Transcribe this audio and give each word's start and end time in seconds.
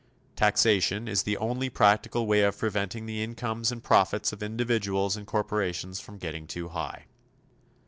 Taxation 0.35 1.07
is 1.07 1.21
the 1.21 1.37
only 1.37 1.69
practical 1.69 2.25
way 2.25 2.41
of 2.41 2.57
preventing 2.57 3.05
the 3.05 3.21
incomes 3.21 3.71
and 3.71 3.83
profits 3.83 4.33
of 4.33 4.41
individuals 4.41 5.15
and 5.15 5.27
corporations 5.27 5.99
from 5.99 6.17
getting 6.17 6.47
too 6.47 6.69
high. 6.69 7.05